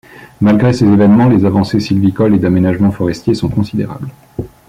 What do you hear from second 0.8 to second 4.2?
évènements, les avancées sylvicoles et d’aménagements forestiers sont considérables.